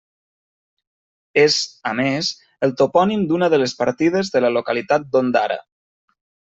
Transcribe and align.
És, 1.41 1.57
a 1.91 1.91
més, 2.01 2.31
el 2.69 2.75
topònim 2.81 3.29
d'una 3.33 3.53
de 3.57 3.63
les 3.67 3.79
partides 3.85 4.35
de 4.37 4.45
la 4.47 4.55
localitat 4.59 5.11
d'Ondara. 5.15 5.65